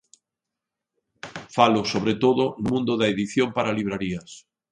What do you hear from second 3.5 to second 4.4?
para librarías.